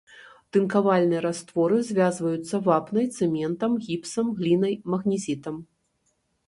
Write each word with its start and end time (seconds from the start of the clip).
Тынкавальныя 0.55 1.19
растворы 1.25 1.77
звязваюцца 1.89 2.63
вапнай, 2.69 3.05
цэментам, 3.19 3.71
гіпсам, 3.87 4.27
глінай, 4.43 4.73
магнезітам. 4.95 5.55